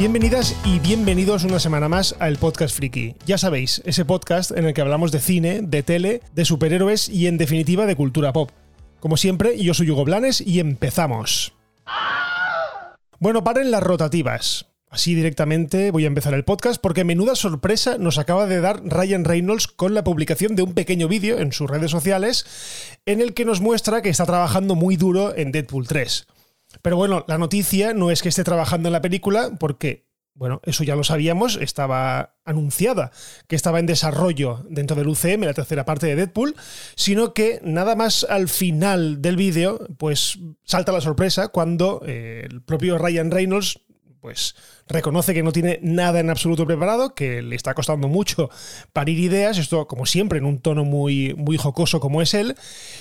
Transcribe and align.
Bienvenidas 0.00 0.56
y 0.64 0.78
bienvenidos 0.78 1.44
una 1.44 1.60
semana 1.60 1.86
más 1.86 2.16
al 2.20 2.38
Podcast 2.38 2.74
Friki. 2.74 3.16
Ya 3.26 3.36
sabéis, 3.36 3.82
ese 3.84 4.06
podcast 4.06 4.50
en 4.50 4.64
el 4.64 4.72
que 4.72 4.80
hablamos 4.80 5.12
de 5.12 5.20
cine, 5.20 5.60
de 5.60 5.82
tele, 5.82 6.22
de 6.32 6.46
superhéroes 6.46 7.10
y 7.10 7.26
en 7.26 7.36
definitiva 7.36 7.84
de 7.84 7.96
cultura 7.96 8.32
pop. 8.32 8.50
Como 8.98 9.18
siempre, 9.18 9.62
yo 9.62 9.74
soy 9.74 9.90
Hugo 9.90 10.06
Blanes 10.06 10.40
y 10.40 10.58
empezamos. 10.58 11.52
Bueno, 13.18 13.44
paren 13.44 13.70
las 13.70 13.82
rotativas. 13.82 14.70
Así 14.88 15.14
directamente 15.14 15.90
voy 15.90 16.04
a 16.04 16.06
empezar 16.06 16.32
el 16.32 16.44
podcast 16.44 16.80
porque 16.80 17.04
menuda 17.04 17.34
sorpresa 17.34 17.98
nos 17.98 18.16
acaba 18.16 18.46
de 18.46 18.62
dar 18.62 18.82
Ryan 18.82 19.26
Reynolds 19.26 19.66
con 19.66 19.92
la 19.92 20.02
publicación 20.02 20.56
de 20.56 20.62
un 20.62 20.72
pequeño 20.72 21.08
vídeo 21.08 21.40
en 21.40 21.52
sus 21.52 21.68
redes 21.68 21.90
sociales 21.90 22.46
en 23.04 23.20
el 23.20 23.34
que 23.34 23.44
nos 23.44 23.60
muestra 23.60 24.00
que 24.00 24.08
está 24.08 24.24
trabajando 24.24 24.74
muy 24.76 24.96
duro 24.96 25.36
en 25.36 25.52
Deadpool 25.52 25.86
3. 25.86 26.26
Pero 26.82 26.96
bueno, 26.96 27.24
la 27.28 27.38
noticia 27.38 27.94
no 27.94 28.10
es 28.10 28.22
que 28.22 28.28
esté 28.28 28.44
trabajando 28.44 28.88
en 28.88 28.92
la 28.92 29.02
película 29.02 29.50
porque, 29.58 30.06
bueno, 30.34 30.60
eso 30.64 30.84
ya 30.84 30.96
lo 30.96 31.04
sabíamos, 31.04 31.56
estaba 31.56 32.36
anunciada 32.44 33.10
que 33.48 33.56
estaba 33.56 33.80
en 33.80 33.86
desarrollo 33.86 34.64
dentro 34.68 34.96
del 34.96 35.08
UCM, 35.08 35.44
la 35.44 35.54
tercera 35.54 35.84
parte 35.84 36.06
de 36.06 36.16
Deadpool, 36.16 36.54
sino 36.94 37.34
que 37.34 37.60
nada 37.62 37.96
más 37.96 38.24
al 38.28 38.48
final 38.48 39.20
del 39.20 39.36
vídeo, 39.36 39.86
pues 39.98 40.38
salta 40.64 40.92
la 40.92 41.00
sorpresa 41.00 41.48
cuando 41.48 42.02
eh, 42.06 42.46
el 42.48 42.62
propio 42.62 42.98
Ryan 42.98 43.30
Reynolds 43.30 43.80
pues 44.20 44.54
reconoce 44.86 45.34
que 45.34 45.42
no 45.42 45.52
tiene 45.52 45.78
nada 45.82 46.20
en 46.20 46.30
absoluto 46.30 46.66
preparado, 46.66 47.14
que 47.14 47.42
le 47.42 47.56
está 47.56 47.74
costando 47.74 48.08
mucho 48.08 48.50
parir 48.92 49.18
ideas, 49.18 49.58
esto 49.58 49.86
como 49.86 50.06
siempre 50.06 50.38
en 50.38 50.44
un 50.44 50.60
tono 50.60 50.84
muy, 50.84 51.34
muy 51.34 51.56
jocoso 51.56 52.00
como 52.00 52.22
es 52.22 52.34
él, 52.34 52.54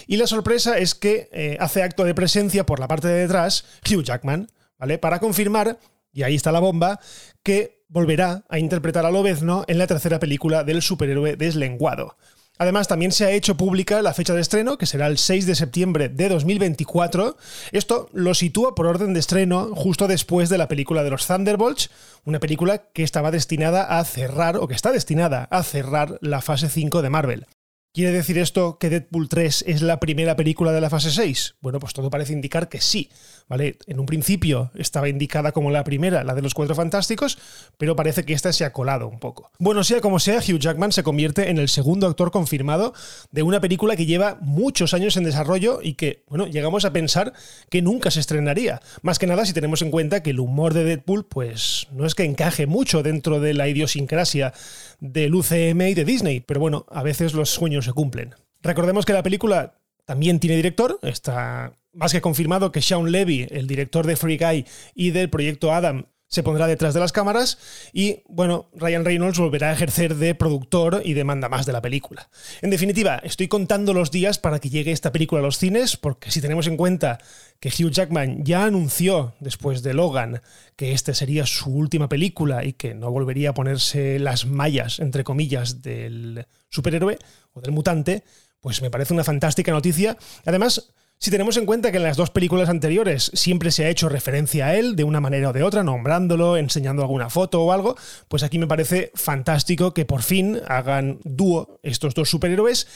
y 0.08 0.17
la 0.17 0.28
sorpresa 0.28 0.78
es 0.78 0.95
que 0.95 1.30
eh, 1.31 1.58
hace 1.59 1.84
acto 1.84 2.03
de 2.03 2.16
presencia 2.16 2.66
por 2.66 2.80
la 2.80 2.88
parte 2.88 3.08
de 3.08 3.22
detrás 3.22 3.66
Hugh 3.89 4.03
Jackman, 4.03 4.50
¿vale? 4.78 4.98
Para 4.98 5.20
confirmar, 5.20 5.78
y 6.11 6.23
ahí 6.23 6.36
está 6.36 6.52
la 6.52 6.59
bomba, 6.59 7.00
que 7.44 7.83
volverá 7.89 8.45
a 8.50 8.59
interpretar 8.59 9.06
a 9.06 9.11
Lobezno 9.11 9.66
en 9.67 9.78
la 9.78 9.88
tercera 9.88 10.20
película 10.20 10.64
del 10.64 10.81
superhéroe 10.81 11.36
deslenguado. 11.36 12.16
Además, 12.61 12.89
también 12.89 13.13
se 13.13 13.23
ha 13.23 13.31
hecho 13.31 13.55
pública 13.55 14.02
la 14.02 14.13
fecha 14.13 14.33
de 14.33 14.41
estreno, 14.41 14.77
que 14.77 14.85
será 14.85 15.07
el 15.07 15.17
6 15.17 15.45
de 15.45 15.55
septiembre 15.55 16.09
de 16.09 16.27
2024. 16.27 17.38
Esto 17.71 18.09
lo 18.11 18.33
sitúa 18.33 18.75
por 18.75 18.85
orden 18.85 19.13
de 19.13 19.21
estreno 19.21 19.73
justo 19.75 20.09
después 20.09 20.49
de 20.49 20.57
la 20.57 20.67
película 20.67 21.03
de 21.03 21.09
los 21.09 21.25
Thunderbolts, 21.25 21.89
una 22.25 22.41
película 22.41 22.80
que 22.91 23.03
estaba 23.03 23.31
destinada 23.31 23.97
a 23.97 24.03
cerrar, 24.03 24.57
o 24.57 24.67
que 24.67 24.75
está 24.75 24.91
destinada 24.91 25.45
a 25.45 25.63
cerrar 25.63 26.17
la 26.19 26.41
fase 26.41 26.67
5 26.67 27.02
de 27.02 27.09
Marvel. 27.09 27.45
¿Quiere 27.92 28.12
decir 28.12 28.38
esto 28.38 28.78
que 28.78 28.92
Deadpool 28.92 29.30
3 29.30 29.64
es 29.66 29.82
la 29.82 30.00
primera 30.00 30.36
película 30.36 30.72
de 30.72 30.80
la 30.80 30.92
fase 30.92 31.09
6? 31.09 31.56
Bueno, 31.59 31.80
pues 31.80 31.92
todo 31.94 32.12
parece 32.12 32.34
indicar 32.34 32.70
que 32.70 32.82
sí, 32.82 33.09
¿vale? 33.48 33.78
En 33.88 34.00
un 34.00 34.06
principio 34.06 34.70
estaba 34.76 35.09
indicada 35.09 35.54
como 35.54 35.72
la 35.72 35.84
primera, 35.84 36.23
la 36.23 36.36
de 36.36 36.44
los 36.44 36.54
Cuatro 36.54 36.76
Fantásticos, 36.76 37.40
pero 37.80 37.95
parece 37.95 38.26
que 38.26 38.34
esta 38.34 38.54
se 38.54 38.64
ha 38.64 38.73
colado 38.73 39.08
un 39.08 39.17
poco. 39.17 39.50
Bueno, 39.58 39.84
sea 39.84 40.02
como 40.02 40.20
sea, 40.20 40.38
Hugh 40.38 40.60
Jackman 40.60 40.92
se 40.92 41.02
convierte 41.02 41.50
en 41.50 41.58
el 41.58 41.67
segundo 41.67 42.06
actor 42.06 42.30
confirmado 42.30 42.94
de 43.32 43.42
una 43.42 43.60
película 43.60 43.95
que 43.95 44.06
lleva 44.06 44.38
muchos 44.40 44.94
años 44.94 45.17
en 45.17 45.23
desarrollo 45.23 45.80
y 45.82 45.95
que, 45.95 46.23
bueno, 46.28 46.45
llegamos 46.45 46.86
a 46.86 46.94
pensar 46.94 47.34
que 47.72 47.82
nunca 47.82 48.12
se 48.12 48.20
estrenaría. 48.20 48.84
Más 49.02 49.17
que 49.17 49.26
nada 49.26 49.48
si 49.48 49.54
tenemos 49.54 49.82
en 49.82 49.90
cuenta 49.90 50.22
que 50.22 50.30
el 50.30 50.40
humor 50.40 50.76
de 50.76 50.84
Deadpool, 50.84 51.26
pues 51.26 51.88
no 51.92 52.05
es 52.05 52.14
que 52.14 52.23
encaje 52.23 52.67
mucho 52.67 53.02
dentro 53.02 53.39
de 53.39 53.55
la 53.55 53.67
idiosincrasia 53.67 54.54
del 54.99 55.33
UCM 55.33 55.82
y 55.82 55.94
de 55.95 56.05
Disney, 56.05 56.42
pero 56.42 56.60
bueno, 56.60 56.86
a 56.92 57.02
veces 57.02 57.33
los 57.33 57.49
sueños 57.49 57.79
se 57.82 57.94
cumplen. 57.94 58.36
Recordemos 58.62 59.06
que 59.06 59.14
la 59.14 59.23
película 59.23 59.76
también 60.06 60.40
tiene 60.40 60.56
director, 60.56 61.00
está 61.04 61.73
más 61.94 62.12
que 62.12 62.22
confirmado 62.22 62.72
que 62.72 62.82
Sean 62.82 63.12
Levy, 63.12 63.48
el 63.52 63.67
director 63.67 64.06
de 64.06 64.16
Free 64.16 64.38
Guy 64.38 64.66
y 64.94 65.12
del 65.12 65.30
proyecto 65.30 65.73
Adam, 65.73 66.08
se 66.30 66.44
pondrá 66.44 66.67
detrás 66.67 66.94
de 66.94 67.00
las 67.00 67.12
cámaras 67.12 67.58
y, 67.92 68.22
bueno, 68.28 68.70
Ryan 68.76 69.04
Reynolds 69.04 69.40
volverá 69.40 69.70
a 69.72 69.73
ejercer 69.73 70.16
de 70.16 70.36
productor 70.36 71.02
y 71.04 71.14
de 71.14 71.23
manda 71.23 71.50
más 71.50 71.66
de 71.66 71.73
la 71.73 71.82
película. 71.82 72.30
En 72.62 72.70
definitiva, 72.70 73.20
estoy 73.23 73.48
contando 73.48 73.94
los 73.94 74.12
días 74.12 74.38
para 74.38 74.60
que 74.60 74.70
llegue 74.70 74.92
esta 74.92 75.12
película 75.12 75.42
a 75.42 75.44
los 75.44 75.58
cines, 75.58 75.98
porque 75.98 76.30
si 76.30 76.40
tenemos 76.40 76.67
en 76.67 76.78
cuenta 76.78 77.17
que 77.60 77.70
Hugh 77.70 77.92
Jackman 77.92 78.45
ya 78.45 78.64
anunció 78.64 79.34
después 79.40 79.82
de 79.82 79.95
Logan 79.95 80.42
que 80.76 80.94
esta 80.94 81.16
sería 81.16 81.48
su 81.48 81.72
última 81.72 82.08
película 82.08 82.64
y 82.64 82.73
que 82.73 82.94
no 82.94 83.10
volvería 83.11 83.50
a 83.50 83.54
ponerse 83.54 84.20
las 84.20 84.46
mallas, 84.46 85.00
entre 85.00 85.23
comillas, 85.23 85.82
del 85.82 86.46
superhéroe 86.70 87.17
o 87.54 87.61
del 87.61 87.72
mutante, 87.72 88.23
pues 88.61 88.82
me 88.82 88.92
parece 88.92 89.14
una 89.14 89.23
fantástica 89.23 89.72
noticia. 89.72 90.16
Además, 90.46 90.94
si 91.19 91.31
tenemos 91.31 91.57
en 91.57 91.65
cuenta 91.65 91.91
que 91.91 91.97
en 91.97 92.03
las 92.03 92.15
dos 92.15 92.30
películas 92.30 92.69
anteriores 92.69 93.30
siempre 93.33 93.71
se 93.71 93.83
ha 93.83 93.89
hecho 93.89 94.07
referencia 94.07 94.67
a 94.67 94.75
él 94.75 94.95
de 94.95 95.03
una 95.03 95.19
manera 95.19 95.49
o 95.49 95.53
de 95.53 95.63
otra, 95.63 95.83
nombrándolo, 95.83 96.55
enseñando 96.55 97.02
alguna 97.02 97.30
foto 97.30 97.61
o 97.61 97.73
algo, 97.73 97.97
pues 98.30 98.41
aquí 98.41 98.57
me 98.57 98.67
parece 98.67 99.11
fantástico 99.15 99.93
que 99.93 100.05
por 100.05 100.23
fin 100.23 100.59
hagan 100.67 101.19
dúo 101.25 101.80
estos 101.83 102.15
dos 102.15 102.30
superhéroes 102.30 102.87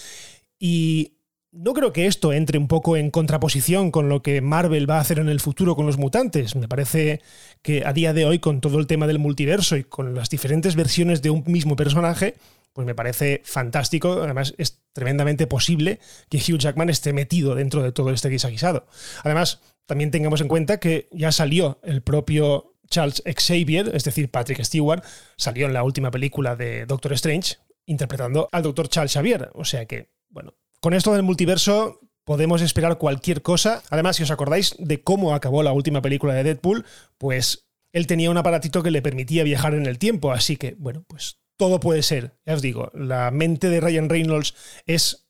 y 0.58 1.18
no 1.52 1.74
creo 1.74 1.92
que 1.92 2.08
esto 2.08 2.32
entre 2.34 2.58
un 2.58 2.70
poco 2.70 2.96
en 2.96 3.12
contraposición 3.12 3.92
con 3.92 4.08
lo 4.08 4.24
que 4.24 4.42
Marvel 4.42 4.90
va 4.90 4.98
a 4.98 5.02
hacer 5.02 5.20
en 5.20 5.30
el 5.30 5.42
futuro 5.42 5.76
con 5.76 5.86
los 5.86 5.98
mutantes. 5.98 6.56
Me 6.56 6.68
parece 6.68 7.22
que 7.62 7.84
a 7.86 7.94
día 7.94 8.14
de 8.14 8.26
hoy, 8.26 8.40
con 8.40 8.60
todo 8.60 8.80
el 8.80 8.88
tema 8.88 9.06
del 9.06 9.20
multiverso 9.20 9.76
y 9.78 9.84
con 9.84 10.16
las 10.16 10.30
diferentes 10.30 10.76
versiones 10.76 11.22
de 11.22 11.30
un 11.30 11.44
mismo 11.46 11.76
personaje, 11.76 12.36
pues 12.74 12.86
me 12.86 12.96
parece 12.96 13.42
fantástico. 13.46 14.22
Además, 14.24 14.54
es 14.58 14.82
tremendamente 14.94 15.48
posible 15.48 16.00
que 16.30 16.38
Hugh 16.38 16.60
Jackman 16.60 16.90
esté 16.90 17.14
metido 17.14 17.56
dentro 17.56 17.84
de 17.84 17.92
todo 17.92 18.12
este 18.12 18.30
guisaguisado. 18.30 18.88
Además, 19.24 19.62
también 19.86 20.12
tengamos 20.12 20.42
en 20.42 20.48
cuenta 20.48 20.80
que 20.80 21.08
ya 21.12 21.32
salió 21.32 21.80
el 21.84 22.02
propio 22.02 22.76
Charles 22.90 23.24
Xavier, 23.26 23.92
es 23.94 24.04
decir, 24.04 24.30
Patrick 24.30 24.64
Stewart, 24.64 25.04
salió 25.38 25.66
en 25.66 25.74
la 25.74 25.84
última 25.84 26.12
película 26.12 26.56
de 26.56 26.86
Doctor 26.86 27.14
Strange 27.14 27.58
interpretando 27.86 28.50
al 28.52 28.64
Doctor 28.64 28.88
Charles 28.88 29.14
Xavier. 29.14 29.50
O 29.54 29.66
sea 29.66 29.86
que, 29.86 30.12
bueno, 30.30 30.56
con 30.80 30.94
esto 30.94 31.14
del 31.14 31.24
multiverso 31.24 32.00
podemos 32.24 32.62
esperar 32.62 32.98
cualquier 32.98 33.42
cosa. 33.42 33.84
Además, 33.90 34.16
si 34.16 34.24
os 34.24 34.32
acordáis 34.32 34.76
de 34.80 35.04
cómo 35.04 35.34
acabó 35.34 35.64
la 35.64 35.74
última 35.74 36.02
película 36.02 36.34
de 36.34 36.44
Deadpool, 36.44 36.86
pues 37.18 37.68
él 37.92 38.08
tenía 38.08 38.32
un 38.32 38.38
aparatito 38.38 38.82
que 38.82 38.92
le 38.92 39.02
permitía 39.02 39.44
viajar 39.44 39.76
en 39.76 39.86
el 39.86 40.00
tiempo, 40.00 40.32
así 40.32 40.58
que, 40.58 40.76
bueno, 40.78 41.04
pues 41.08 41.43
todo 41.58 41.80
puede 41.80 42.04
ser. 42.04 42.38
Ya 42.46 42.54
os 42.54 42.62
digo, 42.62 42.92
la 42.94 43.32
mente 43.32 43.70
de 43.70 43.80
Ryan 43.82 44.10
Reynolds 44.10 44.56
es 44.86 45.28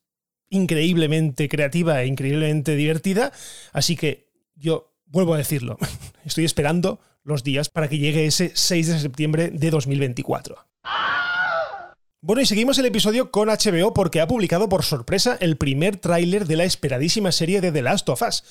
increíblemente 0.50 1.50
creativa 1.50 2.02
e 2.02 2.08
increíblemente 2.08 2.76
divertida, 2.76 3.32
así 3.72 3.96
que 3.96 4.30
yo 4.56 4.94
vuelvo 5.06 5.34
a 5.34 5.38
decirlo, 5.38 5.78
estoy 6.26 6.46
esperando 6.46 7.00
los 7.24 7.44
días 7.44 7.70
para 7.70 7.88
que 7.88 7.98
llegue 7.98 8.26
ese 8.26 8.52
6 8.54 8.88
de 8.88 9.00
septiembre 9.00 9.50
de 9.50 9.70
2024. 9.72 10.58
Bueno, 12.22 12.42
y 12.42 12.46
seguimos 12.46 12.78
el 12.78 12.86
episodio 12.86 13.32
con 13.32 13.50
HBO 13.50 13.94
porque 13.94 14.22
ha 14.22 14.28
publicado 14.28 14.70
por 14.70 14.84
sorpresa 14.84 15.38
el 15.42 15.58
primer 15.58 15.98
tráiler 15.98 16.48
de 16.48 16.56
la 16.56 16.64
esperadísima 16.64 17.34
serie 17.34 17.60
de 17.60 17.72
The 17.72 17.82
Last 17.82 18.08
of 18.08 18.22
Us. 18.22 18.44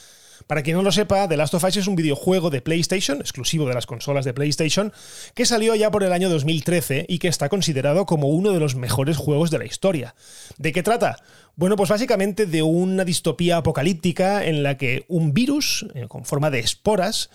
Para 0.46 0.62
quien 0.62 0.76
no 0.76 0.82
lo 0.82 0.92
sepa, 0.92 1.28
The 1.28 1.36
Last 1.36 1.54
of 1.54 1.64
Us 1.64 1.76
es 1.76 1.86
un 1.86 1.96
videojuego 1.96 2.50
de 2.50 2.60
PlayStation, 2.60 3.20
exclusivo 3.20 3.66
de 3.66 3.74
las 3.74 3.86
consolas 3.86 4.24
de 4.24 4.34
PlayStation, 4.34 4.92
que 5.34 5.46
salió 5.46 5.74
ya 5.74 5.90
por 5.90 6.02
el 6.02 6.12
año 6.12 6.28
2013 6.28 7.06
y 7.08 7.18
que 7.18 7.28
está 7.28 7.48
considerado 7.48 8.06
como 8.06 8.28
uno 8.28 8.52
de 8.52 8.60
los 8.60 8.74
mejores 8.74 9.16
juegos 9.16 9.50
de 9.50 9.58
la 9.58 9.64
historia. 9.64 10.14
¿De 10.58 10.72
qué 10.72 10.82
trata? 10.82 11.16
Bueno, 11.56 11.76
pues 11.76 11.90
básicamente 11.90 12.46
de 12.46 12.62
una 12.62 13.04
distopía 13.04 13.58
apocalíptica 13.58 14.44
en 14.44 14.62
la 14.62 14.76
que 14.76 15.04
un 15.08 15.34
virus, 15.34 15.86
eh, 15.94 16.06
con 16.08 16.24
forma 16.24 16.50
de 16.50 16.60
esporas, 16.60 17.30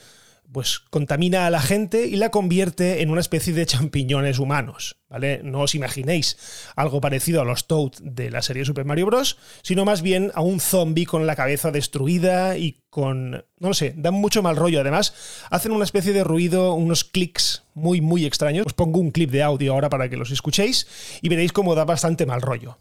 pues 0.51 0.79
contamina 0.79 1.45
a 1.45 1.49
la 1.49 1.61
gente 1.61 2.07
y 2.07 2.15
la 2.15 2.31
convierte 2.31 3.01
en 3.01 3.09
una 3.09 3.21
especie 3.21 3.53
de 3.53 3.65
champiñones 3.65 4.39
humanos, 4.39 4.97
¿vale? 5.09 5.41
No 5.43 5.61
os 5.61 5.75
imaginéis 5.75 6.37
algo 6.75 7.01
parecido 7.01 7.41
a 7.41 7.45
los 7.45 7.67
Toad 7.67 7.91
de 8.01 8.31
la 8.31 8.41
serie 8.41 8.65
Super 8.65 8.85
Mario 8.85 9.07
Bros., 9.07 9.37
sino 9.61 9.85
más 9.85 10.01
bien 10.01 10.31
a 10.35 10.41
un 10.41 10.59
zombie 10.59 11.05
con 11.05 11.27
la 11.27 11.35
cabeza 11.35 11.71
destruida 11.71 12.57
y 12.57 12.81
con, 12.89 13.31
no 13.31 13.67
lo 13.67 13.73
sé, 13.73 13.93
dan 13.97 14.13
mucho 14.13 14.41
mal 14.41 14.55
rollo. 14.55 14.79
Además, 14.79 15.13
hacen 15.49 15.71
una 15.71 15.85
especie 15.85 16.13
de 16.13 16.23
ruido, 16.23 16.73
unos 16.73 17.03
clics 17.03 17.63
muy, 17.73 18.01
muy 18.01 18.25
extraños. 18.25 18.65
Os 18.65 18.73
pongo 18.73 18.99
un 18.99 19.11
clip 19.11 19.31
de 19.31 19.43
audio 19.43 19.73
ahora 19.73 19.89
para 19.89 20.09
que 20.09 20.17
los 20.17 20.31
escuchéis 20.31 20.87
y 21.21 21.29
veréis 21.29 21.51
cómo 21.51 21.75
da 21.75 21.85
bastante 21.85 22.25
mal 22.25 22.41
rollo. 22.41 22.77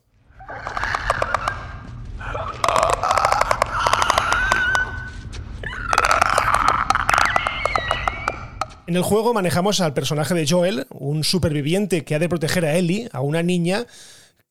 En 8.86 8.94
el 8.94 9.02
juego 9.02 9.34
manejamos 9.34 9.80
al 9.80 9.94
personaje 9.94 10.32
de 10.34 10.46
Joel, 10.46 10.86
un 10.90 11.24
superviviente 11.24 12.04
que 12.04 12.14
ha 12.14 12.20
de 12.20 12.28
proteger 12.28 12.64
a 12.64 12.76
Ellie, 12.76 13.08
a 13.12 13.20
una 13.20 13.42
niña 13.42 13.86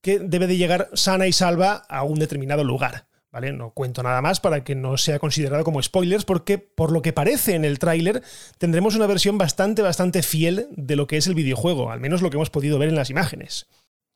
que 0.01 0.19
debe 0.19 0.45
de 0.45 0.57
llegar 0.57 0.89
sana 0.93 1.25
y 1.25 1.31
salva 1.31 1.83
a 1.87 2.03
un 2.03 2.19
determinado 2.19 2.65
lugar. 2.65 3.07
¿Vale? 3.31 3.53
No 3.53 3.71
cuento 3.71 4.03
nada 4.03 4.21
más 4.21 4.41
para 4.41 4.63
que 4.63 4.75
no 4.75 4.97
sea 4.97 5.19
considerado 5.19 5.63
como 5.63 5.81
spoilers, 5.81 6.25
porque 6.25 6.57
por 6.57 6.91
lo 6.91 7.01
que 7.01 7.13
parece 7.13 7.55
en 7.55 7.63
el 7.63 7.79
tráiler, 7.79 8.23
tendremos 8.57 8.95
una 8.95 9.07
versión 9.07 9.37
bastante, 9.37 9.81
bastante 9.81 10.21
fiel 10.21 10.67
de 10.71 10.95
lo 10.97 11.07
que 11.07 11.17
es 11.17 11.27
el 11.27 11.35
videojuego, 11.35 11.91
al 11.91 11.99
menos 12.01 12.21
lo 12.21 12.29
que 12.29 12.35
hemos 12.35 12.49
podido 12.49 12.77
ver 12.77 12.89
en 12.89 12.95
las 12.95 13.09
imágenes. 13.09 13.67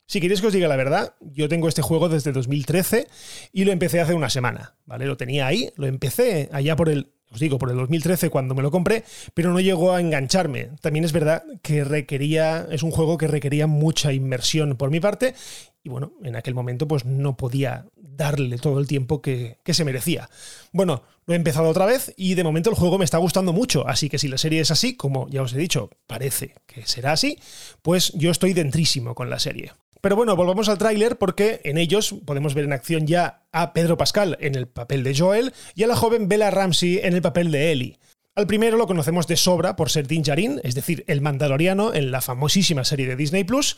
Si 0.09 0.19
queréis 0.19 0.41
que 0.41 0.47
os 0.47 0.53
diga 0.53 0.67
la 0.67 0.75
verdad, 0.75 1.13
yo 1.21 1.47
tengo 1.47 1.67
este 1.67 1.83
juego 1.83 2.09
desde 2.09 2.31
2013 2.31 3.07
y 3.53 3.63
lo 3.63 3.71
empecé 3.71 3.99
hace 3.99 4.15
una 4.15 4.31
semana, 4.31 4.73
¿vale? 4.87 5.05
Lo 5.05 5.17
tenía 5.17 5.45
ahí, 5.45 5.69
lo 5.75 5.85
empecé 5.85 6.49
allá 6.51 6.75
por 6.75 6.89
el 6.89 7.11
os 7.31 7.39
digo, 7.39 7.59
por 7.59 7.69
el 7.69 7.77
2013 7.77 8.31
cuando 8.31 8.55
me 8.55 8.63
lo 8.63 8.71
compré, 8.71 9.03
pero 9.35 9.53
no 9.53 9.59
llegó 9.59 9.93
a 9.93 10.01
engancharme. 10.01 10.71
También 10.81 11.05
es 11.05 11.11
verdad 11.11 11.43
que 11.61 11.83
requería, 11.83 12.67
es 12.71 12.81
un 12.81 12.89
juego 12.89 13.19
que 13.19 13.27
requería 13.27 13.67
mucha 13.67 14.11
inmersión 14.11 14.77
por 14.77 14.89
mi 14.89 14.99
parte 14.99 15.35
y 15.83 15.89
bueno, 15.89 16.13
en 16.23 16.35
aquel 16.35 16.55
momento 16.55 16.87
pues 16.87 17.05
no 17.05 17.37
podía 17.37 17.85
darle 17.95 18.57
todo 18.57 18.79
el 18.79 18.87
tiempo 18.87 19.21
que, 19.21 19.59
que, 19.63 19.75
se 19.75 19.85
merecía. 19.85 20.27
Bueno, 20.71 21.03
lo 21.27 21.35
he 21.35 21.37
empezado 21.37 21.69
otra 21.69 21.85
vez 21.85 22.15
y 22.17 22.33
de 22.33 22.43
momento 22.43 22.71
el 22.71 22.75
juego 22.75 22.97
me 22.97 23.05
está 23.05 23.19
gustando 23.19 23.53
mucho, 23.53 23.87
así 23.87 24.09
que 24.09 24.17
si 24.17 24.27
la 24.27 24.39
serie 24.39 24.61
es 24.61 24.71
así, 24.71 24.95
como 24.95 25.29
ya 25.29 25.43
os 25.43 25.53
he 25.53 25.59
dicho, 25.59 25.91
parece 26.07 26.55
que 26.65 26.87
será 26.87 27.11
así, 27.11 27.37
pues 27.83 28.11
yo 28.13 28.31
estoy 28.31 28.53
dentrísimo 28.53 29.13
con 29.13 29.29
la 29.29 29.37
serie. 29.37 29.71
Pero 30.01 30.15
bueno, 30.15 30.35
volvamos 30.35 30.69
al 30.69 30.77
tráiler 30.77 31.17
porque 31.17 31.59
en 31.63 31.77
ellos 31.77 32.15
podemos 32.25 32.53
ver 32.53 32.65
en 32.65 32.73
acción 32.73 33.05
ya 33.05 33.43
a 33.51 33.73
Pedro 33.73 33.97
Pascal 33.97 34.37
en 34.39 34.55
el 34.55 34.67
papel 34.67 35.03
de 35.03 35.17
Joel 35.17 35.53
y 35.75 35.83
a 35.83 35.87
la 35.87 35.95
joven 35.95 36.29
Bella 36.29 36.51
Ramsey 36.51 36.99
en 37.03 37.13
el 37.13 37.21
papel 37.21 37.51
de 37.51 37.71
Ellie. 37.71 37.97
Al 38.35 38.47
primero 38.47 38.77
lo 38.77 38.87
conocemos 38.87 39.27
de 39.27 39.35
sobra 39.35 39.75
por 39.75 39.89
ser 39.89 40.07
Din 40.07 40.23
es 40.63 40.73
decir, 40.73 41.03
el 41.07 41.19
Mandaloriano 41.19 41.93
en 41.93 42.11
la 42.11 42.21
famosísima 42.21 42.85
serie 42.85 43.05
de 43.05 43.17
Disney 43.17 43.43
Plus, 43.43 43.75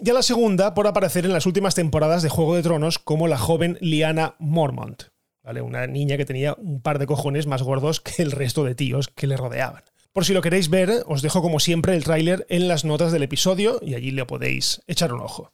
y 0.00 0.08
a 0.10 0.14
la 0.14 0.22
segunda 0.22 0.74
por 0.74 0.86
aparecer 0.86 1.24
en 1.24 1.32
las 1.32 1.46
últimas 1.46 1.74
temporadas 1.74 2.22
de 2.22 2.28
Juego 2.28 2.54
de 2.54 2.62
Tronos 2.62 3.00
como 3.00 3.26
la 3.26 3.36
joven 3.36 3.78
Liana 3.80 4.36
Mormont, 4.38 5.04
¿vale? 5.42 5.60
Una 5.60 5.88
niña 5.88 6.16
que 6.16 6.24
tenía 6.24 6.54
un 6.54 6.80
par 6.82 7.00
de 7.00 7.06
cojones 7.06 7.48
más 7.48 7.64
gordos 7.64 8.00
que 8.00 8.22
el 8.22 8.30
resto 8.30 8.62
de 8.62 8.76
tíos 8.76 9.08
que 9.08 9.26
le 9.26 9.36
rodeaban. 9.36 9.82
Por 10.16 10.24
si 10.24 10.32
lo 10.32 10.40
queréis 10.40 10.70
ver, 10.70 11.04
os 11.08 11.20
dejo 11.20 11.42
como 11.42 11.60
siempre 11.60 11.94
el 11.94 12.02
tráiler 12.02 12.46
en 12.48 12.68
las 12.68 12.86
notas 12.86 13.12
del 13.12 13.22
episodio 13.22 13.80
y 13.82 13.92
allí 13.96 14.12
le 14.12 14.24
podéis 14.24 14.80
echar 14.86 15.12
un 15.12 15.20
ojo. 15.20 15.52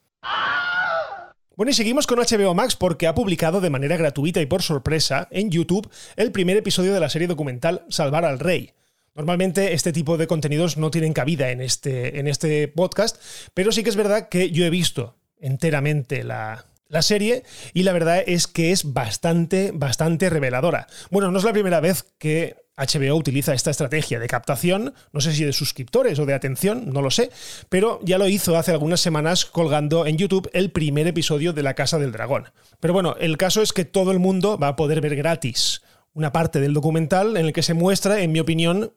Bueno, 1.56 1.70
y 1.70 1.74
seguimos 1.74 2.06
con 2.06 2.20
HBO 2.20 2.54
Max 2.54 2.76
porque 2.76 3.08
ha 3.08 3.14
publicado 3.16 3.60
de 3.60 3.70
manera 3.70 3.96
gratuita 3.96 4.40
y 4.40 4.46
por 4.46 4.62
sorpresa 4.62 5.26
en 5.32 5.50
YouTube 5.50 5.90
el 6.14 6.30
primer 6.30 6.56
episodio 6.56 6.94
de 6.94 7.00
la 7.00 7.08
serie 7.08 7.26
documental 7.26 7.84
Salvar 7.88 8.24
al 8.24 8.38
Rey. 8.38 8.70
Normalmente 9.16 9.74
este 9.74 9.92
tipo 9.92 10.16
de 10.16 10.28
contenidos 10.28 10.76
no 10.76 10.92
tienen 10.92 11.12
cabida 11.12 11.50
en 11.50 11.60
este, 11.60 12.20
en 12.20 12.28
este 12.28 12.68
podcast, 12.68 13.20
pero 13.54 13.72
sí 13.72 13.82
que 13.82 13.90
es 13.90 13.96
verdad 13.96 14.28
que 14.28 14.52
yo 14.52 14.64
he 14.64 14.70
visto 14.70 15.16
enteramente 15.40 16.22
la, 16.22 16.66
la 16.86 17.02
serie 17.02 17.42
y 17.74 17.82
la 17.82 17.92
verdad 17.92 18.22
es 18.24 18.46
que 18.46 18.70
es 18.70 18.92
bastante, 18.92 19.72
bastante 19.74 20.30
reveladora. 20.30 20.86
Bueno, 21.10 21.32
no 21.32 21.38
es 21.38 21.44
la 21.44 21.52
primera 21.52 21.80
vez 21.80 22.04
que 22.18 22.61
HBO 22.76 23.16
utiliza 23.16 23.54
esta 23.54 23.70
estrategia 23.70 24.18
de 24.18 24.28
captación, 24.28 24.94
no 25.12 25.20
sé 25.20 25.32
si 25.32 25.44
de 25.44 25.52
suscriptores 25.52 26.18
o 26.18 26.26
de 26.26 26.34
atención, 26.34 26.90
no 26.90 27.02
lo 27.02 27.10
sé, 27.10 27.30
pero 27.68 28.00
ya 28.02 28.18
lo 28.18 28.28
hizo 28.28 28.56
hace 28.56 28.72
algunas 28.72 29.00
semanas 29.00 29.44
colgando 29.44 30.06
en 30.06 30.16
YouTube 30.16 30.48
el 30.52 30.70
primer 30.70 31.06
episodio 31.06 31.52
de 31.52 31.62
La 31.62 31.74
Casa 31.74 31.98
del 31.98 32.12
Dragón. 32.12 32.50
Pero 32.80 32.94
bueno, 32.94 33.14
el 33.20 33.36
caso 33.36 33.62
es 33.62 33.72
que 33.72 33.84
todo 33.84 34.10
el 34.10 34.18
mundo 34.18 34.58
va 34.58 34.68
a 34.68 34.76
poder 34.76 35.00
ver 35.00 35.16
gratis 35.16 35.82
una 36.14 36.32
parte 36.32 36.60
del 36.60 36.74
documental 36.74 37.36
en 37.36 37.46
el 37.46 37.52
que 37.52 37.62
se 37.62 37.74
muestra, 37.74 38.20
en 38.20 38.32
mi 38.32 38.40
opinión, 38.40 38.92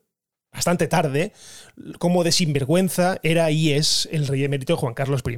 bastante 0.56 0.88
tarde, 0.88 1.34
cómo 2.00 2.24
de 2.24 2.31
sinvergüenza 2.31 3.18
era 3.24 3.52
y 3.52 3.74
es 3.74 4.07
el 4.12 4.25
rey 4.25 4.44
emérito 4.46 4.78
Juan 4.78 4.94
Carlos 4.94 5.22
I. 5.28 5.38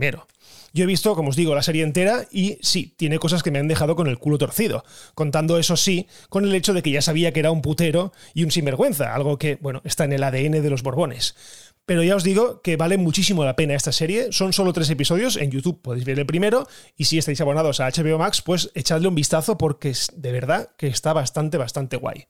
Yo 0.73 0.83
he 0.83 0.87
visto, 0.87 1.15
como 1.15 1.29
os 1.29 1.35
digo, 1.35 1.55
la 1.55 1.63
serie 1.63 1.83
entera 1.83 2.27
y 2.31 2.59
sí, 2.61 2.93
tiene 2.97 3.17
cosas 3.17 3.41
que 3.41 3.49
me 3.49 3.57
han 3.57 3.67
dejado 3.67 3.95
con 3.95 4.07
el 4.07 4.19
culo 4.19 4.37
torcido, 4.37 4.85
contando 5.15 5.57
eso 5.57 5.75
sí, 5.75 6.07
con 6.29 6.45
el 6.45 6.53
hecho 6.53 6.73
de 6.73 6.83
que 6.83 6.91
ya 6.91 7.01
sabía 7.01 7.33
que 7.33 7.39
era 7.39 7.51
un 7.51 7.63
putero 7.63 8.13
y 8.35 8.43
un 8.43 8.51
sinvergüenza, 8.51 9.15
algo 9.15 9.39
que, 9.39 9.57
bueno, 9.59 9.81
está 9.85 10.03
en 10.03 10.13
el 10.13 10.23
ADN 10.23 10.61
de 10.61 10.69
los 10.69 10.83
Borbones. 10.83 11.35
Pero 11.87 12.03
ya 12.03 12.15
os 12.15 12.23
digo 12.23 12.61
que 12.61 12.75
vale 12.75 12.97
muchísimo 12.97 13.45
la 13.45 13.55
pena 13.55 13.73
esta 13.73 13.93
serie. 13.93 14.33
Son 14.33 14.51
solo 14.51 14.73
tres 14.73 14.89
episodios. 14.89 15.37
En 15.37 15.51
YouTube 15.51 15.81
podéis 15.81 16.03
ver 16.03 16.19
el 16.19 16.25
primero. 16.25 16.67
Y 16.97 17.05
si 17.05 17.17
estáis 17.17 17.39
abonados 17.39 17.79
a 17.79 17.87
HBO 17.87 18.17
Max, 18.17 18.41
pues 18.41 18.71
echadle 18.75 19.07
un 19.07 19.15
vistazo 19.15 19.57
porque 19.57 19.91
es 19.91 20.11
de 20.13 20.33
verdad 20.33 20.71
que 20.77 20.87
está 20.87 21.13
bastante, 21.13 21.57
bastante 21.57 21.95
guay. 21.95 22.27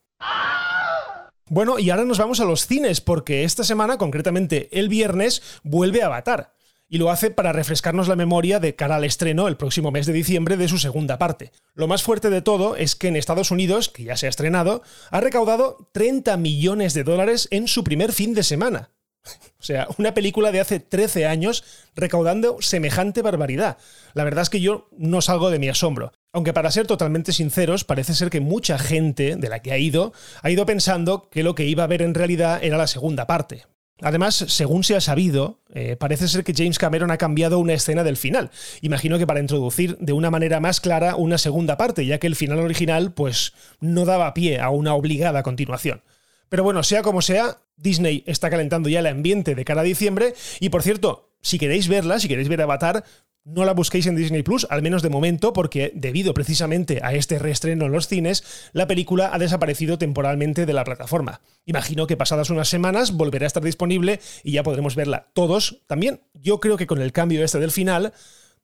Bueno, 1.50 1.80
y 1.80 1.90
ahora 1.90 2.04
nos 2.04 2.18
vamos 2.18 2.40
a 2.42 2.46
los 2.46 2.68
cines 2.68 3.00
porque 3.00 3.44
esta 3.44 3.64
semana, 3.64 3.98
concretamente 3.98 4.68
el 4.78 4.90
viernes, 4.90 5.42
vuelve 5.64 6.04
Avatar 6.04 6.58
y 6.90 6.98
lo 6.98 7.10
hace 7.10 7.32
para 7.32 7.54
refrescarnos 7.54 8.08
la 8.08 8.16
memoria 8.16 8.60
de 8.60 8.76
cara 8.76 8.96
al 8.96 9.04
estreno 9.04 9.48
el 9.48 9.58
próximo 9.58 9.92
mes 9.92 10.06
de 10.06 10.14
diciembre 10.14 10.58
de 10.58 10.68
su 10.68 10.78
segunda 10.78 11.18
parte. 11.18 11.52
Lo 11.74 11.88
más 11.88 12.04
fuerte 12.04 12.30
de 12.30 12.42
todo 12.42 12.76
es 12.76 12.96
que 12.96 13.08
en 13.08 13.16
Estados 13.16 13.52
Unidos, 13.52 13.90
que 13.90 14.04
ya 14.04 14.18
se 14.18 14.26
ha 14.26 14.30
estrenado, 14.30 14.82
ha 15.10 15.22
recaudado 15.22 15.90
30 15.94 16.36
millones 16.38 16.94
de 16.94 17.04
dólares 17.04 17.48
en 17.52 17.68
su 17.68 17.84
primer 17.84 18.12
fin 18.12 18.34
de 18.34 18.44
semana. 18.44 18.92
O 19.60 19.64
sea, 19.64 19.88
una 19.98 20.14
película 20.14 20.52
de 20.52 20.62
hace 20.62 20.80
13 20.80 21.26
años 21.26 21.64
recaudando 21.96 22.58
semejante 22.62 23.22
barbaridad. 23.22 23.78
La 24.14 24.24
verdad 24.24 24.44
es 24.44 24.50
que 24.50 24.62
yo 24.62 24.88
no 24.98 25.22
salgo 25.22 25.50
de 25.50 25.60
mi 25.60 25.68
asombro. 25.68 26.14
Aunque 26.34 26.54
para 26.54 26.72
ser 26.72 26.88
totalmente 26.88 27.32
sinceros, 27.32 27.84
parece 27.84 28.14
ser 28.14 28.30
que 28.30 28.42
mucha 28.42 28.78
gente 28.78 29.36
de 29.36 29.50
la 29.50 29.62
que 29.62 29.72
ha 29.72 29.78
ido 29.78 30.14
ha 30.42 30.50
ido 30.50 30.66
pensando 30.66 31.30
que 31.30 31.44
lo 31.44 31.56
que 31.56 31.66
iba 31.66 31.84
a 31.84 31.88
ver 31.88 32.02
en 32.02 32.14
realidad 32.14 32.60
era 32.62 32.78
la 32.78 32.88
segunda 32.88 33.26
parte. 33.28 33.66
Además, 34.02 34.36
según 34.36 34.84
se 34.84 34.96
ha 34.96 35.02
sabido, 35.02 35.60
eh, 35.74 35.96
parece 35.96 36.28
ser 36.28 36.44
que 36.44 36.54
James 36.56 36.78
Cameron 36.78 37.10
ha 37.10 37.18
cambiado 37.18 37.58
una 37.58 37.74
escena 37.74 38.04
del 38.04 38.16
final. 38.16 38.52
Imagino 38.82 39.18
que 39.18 39.26
para 39.26 39.40
introducir 39.40 39.98
de 39.98 40.14
una 40.14 40.30
manera 40.30 40.60
más 40.60 40.80
clara 40.80 41.16
una 41.16 41.40
segunda 41.40 41.78
parte, 41.78 42.06
ya 42.06 42.20
que 42.20 42.28
el 42.28 42.36
final 42.36 42.60
original 42.60 43.12
pues 43.14 43.54
no 43.80 44.06
daba 44.06 44.34
pie 44.36 44.60
a 44.60 44.70
una 44.70 44.94
obligada 44.94 45.42
continuación. 45.42 46.04
Pero 46.50 46.64
bueno, 46.64 46.84
sea 46.84 47.02
como 47.02 47.24
sea, 47.24 47.58
Disney 47.76 48.24
está 48.28 48.52
calentando 48.52 48.88
ya 48.88 49.00
el 49.00 49.08
ambiente 49.08 49.56
de 49.56 49.66
cara 49.66 49.82
a 49.82 49.84
diciembre 49.86 50.36
y 50.60 50.70
por 50.70 50.84
cierto, 50.84 51.34
si 51.42 51.58
queréis 51.58 51.88
verla, 51.88 52.20
si 52.20 52.28
queréis 52.28 52.50
ver 52.50 52.62
Avatar, 52.62 53.04
no 53.48 53.64
la 53.64 53.74
busquéis 53.74 54.06
en 54.08 54.16
Disney 54.16 54.44
Plus, 54.44 54.68
al 54.70 54.82
menos 54.82 55.02
de 55.02 55.10
momento, 55.10 55.54
porque 55.54 55.92
debido 55.96 56.34
precisamente 56.34 57.00
a 57.02 57.14
este 57.14 57.40
reestreno 57.40 57.86
en 57.86 57.94
los 57.94 58.08
cines, 58.08 58.44
la 58.74 58.88
película 58.88 59.30
ha 59.34 59.40
desaparecido 59.40 59.98
temporalmente 59.98 60.66
de 60.66 60.74
la 60.74 60.84
plataforma. 60.84 61.40
Imagino 61.66 62.08
que 62.08 62.18
pasadas 62.18 62.50
unas 62.50 62.68
semanas 62.68 63.14
volverá 63.14 63.46
a 63.46 63.48
estar 63.48 63.64
disponible 63.64 64.20
y 64.44 64.52
ya 64.52 64.64
podremos 64.64 64.96
verla 64.96 65.30
todos 65.34 65.82
también. 65.88 66.22
Yo 66.34 66.60
creo 66.60 66.76
que 66.76 66.88
con 66.88 67.02
el 67.02 67.14
cambio 67.14 67.42
este 67.44 67.60
del 67.60 67.72
final, 67.72 68.12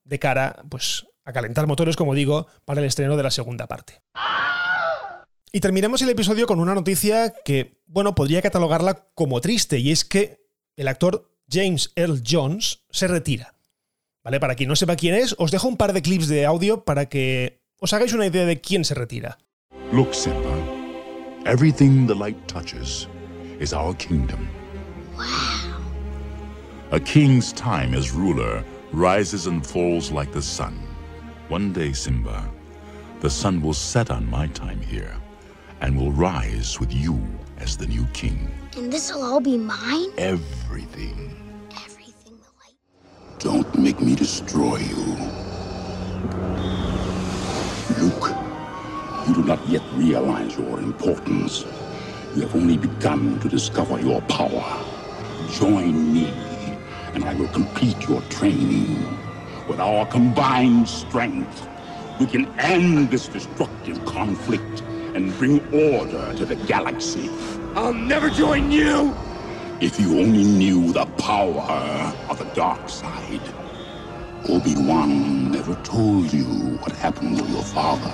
de 0.03 0.19
cara 0.19 0.63
pues, 0.69 1.07
a 1.23 1.31
calentar 1.31 1.65
motores, 1.65 1.95
como 1.95 2.13
digo, 2.13 2.47
para 2.65 2.81
el 2.81 2.87
estreno 2.87 3.15
de 3.15 3.23
la 3.23 3.31
segunda 3.31 3.67
parte. 3.67 4.01
Y 5.53 5.61
terminamos 5.61 6.01
el 6.01 6.09
episodio 6.09 6.45
con 6.45 6.59
una 6.59 6.75
noticia 6.75 7.33
que, 7.45 7.77
bueno, 7.85 8.15
podría 8.15 8.41
catalogarla 8.41 9.07
como 9.15 9.39
triste, 9.39 9.79
y 9.79 9.91
es 9.91 10.03
que 10.03 10.43
el 10.75 10.89
actor 10.89 11.31
James 11.49 11.91
Earl 11.95 12.21
Jones 12.27 12.83
se 12.89 13.07
retira. 13.07 13.53
¿Vale? 14.23 14.39
Para 14.39 14.55
quien 14.55 14.69
no 14.69 14.75
sepa 14.75 14.95
quién 14.95 15.15
es, 15.15 15.35
os 15.37 15.51
dejo 15.51 15.67
un 15.67 15.75
par 15.75 15.91
de 15.91 16.01
clips 16.01 16.27
de 16.27 16.45
audio 16.45 16.85
para 16.85 17.07
que 17.09 17.61
os 17.79 17.91
hagáis 17.91 18.13
una 18.13 18.25
idea 18.25 18.45
de 18.45 18.61
quién 18.61 18.85
se 18.85 18.93
retira. 18.93 19.37
Look, 19.91 20.13
Simba. 20.13 20.55
Everything 21.45 22.07
the 22.07 22.15
light 22.15 22.37
touches 22.47 23.07
is 23.59 23.73
our 23.73 23.93
kingdom. 23.97 24.47
Wow. 25.17 25.81
A 26.91 26.99
king's 26.99 27.51
time 27.51 27.93
as 27.93 28.11
ruler 28.11 28.63
rises 28.93 29.47
and 29.47 29.65
falls 29.65 30.09
like 30.09 30.31
the 30.31 30.41
sun. 30.41 30.79
One 31.49 31.73
day, 31.73 31.91
Simba, 31.91 32.49
the 33.19 33.29
sun 33.29 33.61
will 33.61 33.73
set 33.73 34.09
on 34.09 34.29
my 34.29 34.47
time 34.47 34.79
here 34.79 35.13
and 35.81 35.97
will 35.97 36.13
rise 36.13 36.79
with 36.79 36.93
you 36.93 37.19
as 37.59 37.75
the 37.75 37.87
new 37.87 38.05
king. 38.13 38.47
And 38.77 38.91
this'll 38.91 39.21
all 39.21 39.41
be 39.41 39.57
mine? 39.57 40.11
Everything. 40.17 41.42
Don't 43.43 43.77
make 43.77 43.99
me 43.99 44.15
destroy 44.15 44.77
you. 44.77 45.03
Luke, 47.99 48.31
you 49.27 49.33
do 49.35 49.43
not 49.43 49.59
yet 49.67 49.81
realize 49.95 50.57
your 50.57 50.79
importance. 50.79 51.65
You 52.35 52.43
have 52.43 52.55
only 52.55 52.77
begun 52.77 53.41
to 53.41 53.49
discover 53.49 53.99
your 53.99 54.21
power. 54.21 54.63
Join 55.51 56.13
me, 56.13 56.27
and 57.13 57.25
I 57.25 57.33
will 57.33 57.49
complete 57.49 58.07
your 58.07 58.21
training. 58.29 58.95
With 59.67 59.81
our 59.81 60.05
combined 60.05 60.87
strength, 60.87 61.67
we 62.21 62.27
can 62.27 62.45
end 62.59 63.11
this 63.11 63.27
destructive 63.27 64.05
conflict 64.05 64.83
and 65.15 65.37
bring 65.37 65.59
order 65.73 66.33
to 66.37 66.45
the 66.45 66.55
galaxy. 66.55 67.29
I'll 67.75 67.93
never 67.93 68.29
join 68.29 68.71
you! 68.71 69.13
If 69.79 69.99
you 69.99 70.19
only 70.19 70.43
knew 70.43 70.93
the 70.93 71.05
power 71.17 72.13
of 72.29 72.37
the 72.37 72.45
dark 72.55 72.87
side. 72.89 73.41
Obi-Wan 74.49 75.51
never 75.51 75.75
told 75.83 76.31
you 76.33 76.77
what 76.81 76.91
happened 76.97 77.37
to 77.37 77.45
your 77.45 77.63
father. 77.63 78.11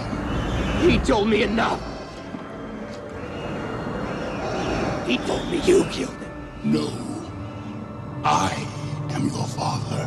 He 0.82 1.00
told 1.00 1.28
me 1.28 1.44
enough. 1.44 1.80
He 5.08 5.18
told 5.26 5.50
me 5.50 5.58
you 5.66 5.84
killed 5.86 6.14
him. 6.22 6.32
No. 6.64 6.88
I 8.24 8.52
am 9.16 9.28
your 9.28 9.48
father. 9.48 10.06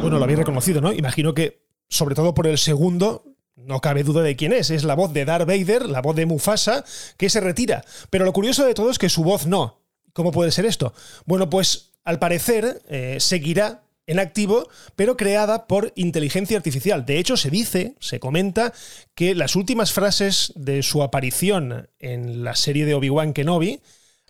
Bueno, 0.00 0.18
lo 0.18 0.24
habéis 0.24 0.38
reconocido, 0.38 0.80
¿no? 0.80 0.92
Imagino 0.92 1.34
que, 1.34 1.66
sobre 1.88 2.14
todo 2.14 2.32
por 2.32 2.46
el 2.46 2.58
segundo, 2.58 3.24
no 3.56 3.80
cabe 3.80 4.04
duda 4.04 4.22
de 4.22 4.36
quién 4.36 4.52
es. 4.52 4.70
Es 4.70 4.84
la 4.84 4.94
voz 4.94 5.12
de 5.12 5.24
Darth 5.24 5.48
Vader, 5.48 5.88
la 5.88 6.00
voz 6.00 6.14
de 6.14 6.26
Mufasa, 6.26 6.84
que 7.16 7.28
se 7.28 7.40
retira. 7.40 7.84
Pero 8.10 8.24
lo 8.24 8.32
curioso 8.32 8.64
de 8.64 8.74
todo 8.74 8.90
es 8.90 8.98
que 8.98 9.08
su 9.08 9.24
voz 9.24 9.46
no. 9.46 9.85
¿Cómo 10.16 10.32
puede 10.32 10.50
ser 10.50 10.64
esto? 10.64 10.94
Bueno, 11.26 11.50
pues 11.50 11.90
al 12.02 12.18
parecer 12.18 12.80
eh, 12.88 13.18
seguirá 13.20 13.82
en 14.06 14.18
activo, 14.18 14.66
pero 14.94 15.14
creada 15.14 15.66
por 15.66 15.92
inteligencia 15.94 16.56
artificial. 16.56 17.04
De 17.04 17.18
hecho, 17.18 17.36
se 17.36 17.50
dice, 17.50 17.96
se 18.00 18.18
comenta, 18.18 18.72
que 19.14 19.34
las 19.34 19.56
últimas 19.56 19.92
frases 19.92 20.54
de 20.56 20.82
su 20.82 21.02
aparición 21.02 21.90
en 21.98 22.44
la 22.44 22.56
serie 22.56 22.86
de 22.86 22.94
Obi-Wan 22.94 23.34
Kenobi 23.34 23.82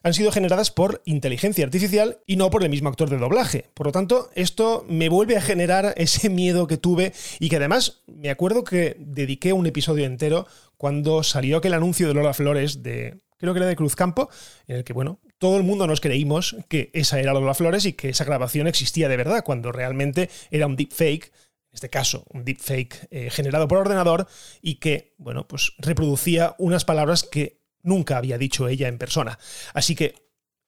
han 0.03 0.13
sido 0.13 0.33
generadas 0.33 0.73
por 0.73 1.03
inteligencia 1.05 1.65
artificial 1.65 2.19
y 2.27 2.35
no 2.35 2.51
por 2.51 2.65
el 2.65 2.71
mismo 2.71 2.89
actor 2.89 3.09
de 3.09 3.19
doblaje. 3.19 3.67
Por 3.73 3.87
lo 3.87 3.93
tanto, 3.93 4.31
esto 4.35 4.85
me 4.89 5.09
vuelve 5.09 5.37
a 5.37 5.41
generar 5.41 5.95
ese 5.99 6.29
miedo 6.31 6.67
que 6.67 6.79
tuve 6.79 7.13
y 7.39 7.49
que 7.49 7.57
además 7.59 8.03
me 8.09 8.31
acuerdo 8.31 8.65
que 8.65 8.97
dediqué 8.99 9.53
un 9.53 9.67
episodio 9.67 10.05
entero 10.05 10.49
cuando 10.77 11.23
salió 11.23 11.59
aquel 11.59 11.75
anuncio 11.75 12.09
de 12.09 12.15
Lola 12.15 12.35
Flores 12.35 12.83
de 12.83 13.21
creo 13.39 13.55
que 13.55 13.59
era 13.59 13.69
de 13.69 13.77
Cruzcampo, 13.77 14.29
en 14.67 14.77
el 14.77 14.85
que, 14.85 14.93
bueno, 14.93 15.21
todo 15.39 15.57
el 15.57 15.63
mundo 15.63 15.87
nos 15.87 16.01
creímos 16.01 16.57
que 16.69 16.91
esa 16.95 17.21
era 17.21 17.35
Lola 17.35 17.55
Flores 17.55 17.85
y 17.85 17.93
que 17.93 18.09
esa 18.09 18.25
grabación 18.25 18.67
existía 18.67 19.09
de 19.09 19.17
verdad, 19.17 19.45
cuando 19.45 19.73
realmente 19.73 20.31
era 20.51 20.67
un 20.67 20.77
deepfake, 20.77 21.27
en 21.27 21.75
este 21.75 21.91
caso, 21.91 22.25
un 22.33 22.45
deepfake 22.45 23.09
eh, 23.11 23.31
generado 23.31 23.69
por 23.69 23.79
ordenador 23.79 24.27
y 24.63 24.77
que, 24.77 25.15
bueno, 25.19 25.47
pues 25.47 25.73
reproducía 25.79 26.55
unas 26.59 26.85
palabras 26.85 27.23
que 27.23 27.61
nunca 27.83 28.17
había 28.17 28.39
dicho 28.39 28.69
ella 28.69 28.89
en 28.89 28.99
persona. 28.99 29.39
Así 29.75 29.95
que 29.95 30.15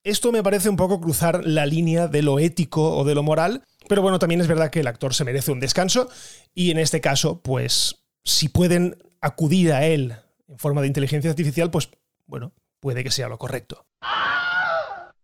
esto 0.04 0.32
me 0.32 0.42
parece 0.42 0.68
un 0.68 0.76
poco 0.76 1.00
cruzar 1.00 1.44
la 1.44 1.66
línea 1.66 2.06
de 2.06 2.22
lo 2.22 2.38
ético 2.38 2.96
o 2.96 3.04
de 3.04 3.14
lo 3.14 3.22
moral, 3.22 3.64
pero 3.88 4.02
bueno, 4.02 4.18
también 4.18 4.40
es 4.40 4.46
verdad 4.46 4.70
que 4.70 4.80
el 4.80 4.86
actor 4.86 5.14
se 5.14 5.24
merece 5.24 5.50
un 5.50 5.60
descanso 5.60 6.08
y 6.54 6.70
en 6.70 6.78
este 6.78 7.00
caso, 7.00 7.42
pues, 7.42 8.04
si 8.24 8.48
pueden 8.48 8.96
acudir 9.20 9.72
a 9.72 9.86
él 9.86 10.14
en 10.46 10.58
forma 10.58 10.80
de 10.80 10.86
inteligencia 10.86 11.30
artificial, 11.30 11.70
pues 11.70 11.88
bueno, 12.26 12.52
puede 12.80 13.02
que 13.02 13.10
sea 13.10 13.28
lo 13.28 13.38
correcto. 13.38 13.86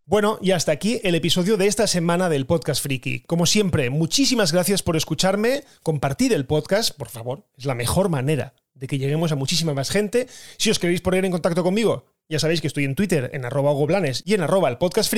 Bueno, 0.07 0.39
y 0.43 0.51
hasta 0.51 0.71
aquí 0.71 1.01
el 1.03 1.15
episodio 1.15 1.57
de 1.57 1.67
esta 1.67 1.87
semana 1.87 2.29
del 2.29 2.45
Podcast 2.45 2.83
Friki. 2.83 3.21
Como 3.21 3.47
siempre, 3.47 3.89
muchísimas 3.89 4.53
gracias 4.53 4.83
por 4.83 4.97
escucharme, 4.97 5.65
compartid 5.83 6.33
el 6.33 6.45
podcast, 6.45 6.95
por 6.95 7.09
favor, 7.09 7.47
es 7.57 7.65
la 7.65 7.75
mejor 7.75 8.11
manera 8.11 8.55
de 8.75 8.87
que 8.87 8.99
lleguemos 8.99 9.33
a 9.33 9.37
muchísima 9.37 9.73
más 9.73 9.89
gente. 9.89 10.27
Si 10.59 10.71
os 10.71 10.79
queréis 10.79 11.01
poner 11.01 11.25
en 11.25 11.33
contacto 11.33 11.63
conmigo, 11.63 12.05
ya 12.29 12.39
sabéis 12.39 12.61
que 12.61 12.67
estoy 12.67 12.85
en 12.85 12.95
Twitter, 12.95 13.31
en 13.33 13.47
arroba 13.47 13.73
goblanes 13.73 14.23
y 14.27 14.35
en 14.35 14.43
arroba 14.43 14.69
el 14.69 14.77
podcast. 14.77 15.11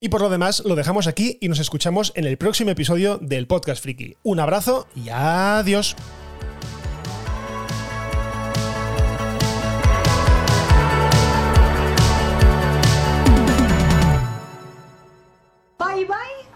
Y 0.00 0.08
por 0.10 0.20
lo 0.20 0.28
demás, 0.28 0.62
lo 0.66 0.74
dejamos 0.74 1.06
aquí 1.06 1.38
y 1.40 1.48
nos 1.48 1.58
escuchamos 1.58 2.12
en 2.14 2.26
el 2.26 2.36
próximo 2.36 2.70
episodio 2.70 3.16
del 3.16 3.46
Podcast 3.46 3.82
Friki. 3.82 4.16
Un 4.22 4.40
abrazo 4.40 4.86
y 4.94 5.08
adiós. 5.08 5.96